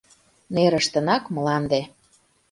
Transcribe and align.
—Нерыштынак 0.55 1.23
мланде! 1.35 1.81